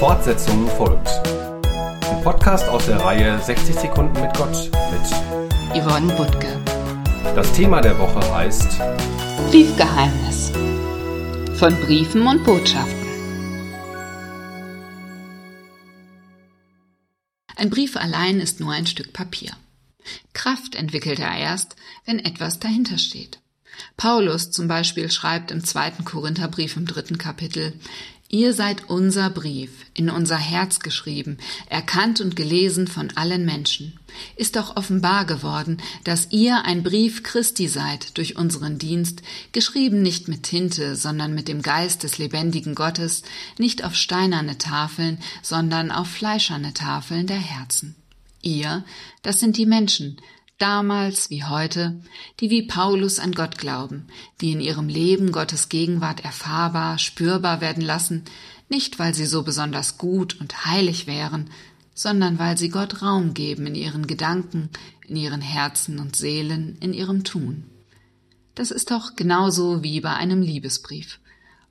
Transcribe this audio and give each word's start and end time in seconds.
Fortsetzung 0.00 0.66
folgt. 0.78 1.08
Ein 1.66 2.22
Podcast 2.24 2.66
aus 2.70 2.86
der 2.86 2.96
Reihe 3.00 3.38
60 3.38 3.74
Sekunden 3.74 4.18
mit 4.18 4.34
Gott 4.34 4.70
mit 4.90 5.78
Yvonne 5.78 6.10
Butke. 6.14 6.58
Das 7.34 7.52
Thema 7.52 7.82
der 7.82 7.98
Woche 7.98 8.34
heißt 8.34 8.78
Briefgeheimnis 9.50 10.52
von 11.58 11.76
Briefen 11.82 12.26
und 12.26 12.42
Botschaften. 12.44 13.06
Ein 17.56 17.68
Brief 17.68 17.94
allein 17.98 18.40
ist 18.40 18.58
nur 18.58 18.72
ein 18.72 18.86
Stück 18.86 19.12
Papier. 19.12 19.52
Kraft 20.32 20.76
entwickelt 20.76 21.18
er 21.18 21.36
erst, 21.36 21.76
wenn 22.06 22.20
etwas 22.20 22.58
dahinter 22.58 22.96
steht. 22.96 23.38
Paulus 23.98 24.50
zum 24.50 24.66
Beispiel 24.66 25.10
schreibt 25.10 25.50
im 25.50 25.62
zweiten 25.62 26.06
Korintherbrief 26.06 26.76
im 26.76 26.86
dritten 26.86 27.18
Kapitel, 27.18 27.78
Ihr 28.32 28.54
seid 28.54 28.88
unser 28.88 29.28
Brief, 29.28 29.72
in 29.92 30.08
unser 30.08 30.38
Herz 30.38 30.78
geschrieben, 30.78 31.38
erkannt 31.68 32.20
und 32.20 32.36
gelesen 32.36 32.86
von 32.86 33.10
allen 33.16 33.44
Menschen. 33.44 33.98
Ist 34.36 34.54
doch 34.54 34.76
offenbar 34.76 35.24
geworden, 35.24 35.78
dass 36.04 36.28
ihr 36.30 36.64
ein 36.64 36.84
Brief 36.84 37.24
Christi 37.24 37.66
seid 37.66 38.16
durch 38.18 38.36
unseren 38.36 38.78
Dienst, 38.78 39.22
geschrieben 39.50 40.00
nicht 40.02 40.28
mit 40.28 40.44
Tinte, 40.44 40.94
sondern 40.94 41.34
mit 41.34 41.48
dem 41.48 41.60
Geist 41.60 42.04
des 42.04 42.18
lebendigen 42.18 42.76
Gottes, 42.76 43.24
nicht 43.58 43.82
auf 43.82 43.96
steinerne 43.96 44.58
Tafeln, 44.58 45.18
sondern 45.42 45.90
auf 45.90 46.06
fleischerne 46.06 46.72
Tafeln 46.72 47.26
der 47.26 47.40
Herzen. 47.40 47.96
Ihr, 48.42 48.84
das 49.22 49.40
sind 49.40 49.56
die 49.56 49.66
Menschen, 49.66 50.18
damals 50.60 51.30
wie 51.30 51.44
heute, 51.44 52.00
die 52.38 52.50
wie 52.50 52.62
Paulus 52.62 53.18
an 53.18 53.32
Gott 53.32 53.58
glauben, 53.58 54.06
die 54.40 54.52
in 54.52 54.60
ihrem 54.60 54.88
Leben 54.88 55.32
Gottes 55.32 55.68
Gegenwart 55.68 56.24
erfahrbar, 56.24 56.98
spürbar 56.98 57.60
werden 57.60 57.82
lassen, 57.82 58.24
nicht 58.68 58.98
weil 58.98 59.14
sie 59.14 59.26
so 59.26 59.42
besonders 59.42 59.98
gut 59.98 60.40
und 60.40 60.66
heilig 60.66 61.06
wären, 61.06 61.50
sondern 61.94 62.38
weil 62.38 62.56
sie 62.56 62.68
Gott 62.68 63.02
Raum 63.02 63.34
geben 63.34 63.66
in 63.66 63.74
ihren 63.74 64.06
Gedanken, 64.06 64.70
in 65.06 65.16
ihren 65.16 65.40
Herzen 65.40 65.98
und 65.98 66.16
Seelen, 66.16 66.76
in 66.80 66.92
ihrem 66.92 67.24
Tun. 67.24 67.64
Das 68.54 68.70
ist 68.70 68.90
doch 68.90 69.16
genauso 69.16 69.82
wie 69.82 70.00
bei 70.00 70.14
einem 70.14 70.42
Liebesbrief. 70.42 71.18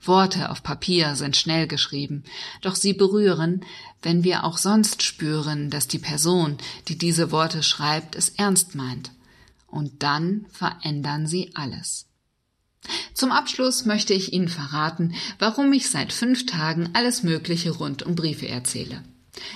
Worte 0.02 0.50
auf 0.50 0.64
Papier 0.64 1.16
sind 1.16 1.36
schnell 1.36 1.68
geschrieben, 1.68 2.24
doch 2.62 2.76
sie 2.76 2.94
berühren, 2.94 3.66
wenn 4.02 4.24
wir 4.24 4.44
auch 4.46 4.58
sonst 4.58 5.04
spüren, 5.04 5.70
dass 5.70 5.88
die 5.88 6.00
Person, 6.00 6.58
die 6.88 6.98
diese 6.98 7.32
Worte 7.32 7.64
schreibt, 7.64 8.16
es 8.16 8.30
ernst 8.30 8.76
meint. 8.76 9.12
Und 9.68 10.02
dann 10.02 10.46
verändern 10.52 11.28
sie 11.28 11.52
alles. 11.54 12.08
Zum 13.14 13.32
Abschluss 13.32 13.86
möchte 13.86 14.14
ich 14.14 14.34
Ihnen 14.34 14.48
verraten, 14.48 15.14
warum 15.38 15.74
ich 15.74 15.90
seit 15.90 16.14
fünf 16.14 16.46
Tagen 16.46 16.90
alles 16.94 17.24
Mögliche 17.24 17.72
rund 17.72 18.04
um 18.04 18.16
Briefe 18.16 18.48
erzähle. 18.48 19.04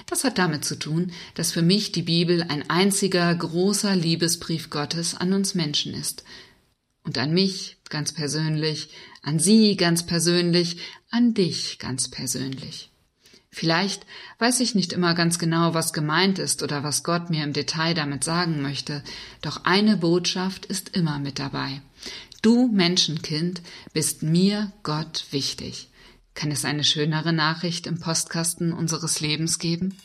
Das 0.06 0.24
hat 0.24 0.38
damit 0.38 0.66
zu 0.66 0.78
tun, 0.78 1.12
dass 1.34 1.52
für 1.52 1.62
mich 1.62 1.92
die 1.92 2.04
Bibel 2.04 2.44
ein 2.44 2.70
einziger 2.70 3.34
großer 3.34 3.96
Liebesbrief 3.96 4.70
Gottes 4.70 5.16
an 5.16 5.34
uns 5.34 5.56
Menschen 5.56 5.94
ist. 5.94 6.24
Und 7.04 7.18
an 7.18 7.34
mich 7.34 7.78
ganz 7.94 8.12
persönlich, 8.12 8.90
an 9.22 9.40
Sie 9.40 9.78
ganz 9.78 10.06
persönlich, 10.06 10.78
an 11.12 11.34
dich 11.34 11.78
ganz 11.80 12.10
persönlich. 12.10 12.90
Vielleicht 13.52 14.08
weiß 14.40 14.62
ich 14.62 14.74
nicht 14.74 14.94
immer 14.94 15.14
ganz 15.14 15.38
genau, 15.38 15.76
was 15.76 15.94
gemeint 15.94 16.40
ist 16.40 16.64
oder 16.64 16.84
was 16.84 17.04
Gott 17.04 17.30
mir 17.30 17.44
im 17.44 17.54
Detail 17.54 17.94
damit 17.94 18.24
sagen 18.24 18.64
möchte, 18.64 19.04
doch 19.44 19.64
eine 19.64 19.96
Botschaft 19.96 20.66
ist 20.66 20.98
immer 20.98 21.20
mit 21.20 21.38
dabei. 21.38 21.82
Du 22.42 22.68
Menschenkind 22.68 23.62
bist 23.94 24.24
mir 24.24 24.74
Gott 24.82 25.28
wichtig. 25.30 25.90
Kann 26.34 26.50
es 26.50 26.66
eine 26.66 26.84
schönere 26.84 27.32
Nachricht 27.32 27.86
im 27.86 28.00
Postkasten 28.00 28.74
unseres 28.74 29.20
Lebens 29.20 29.60
geben? 29.60 29.96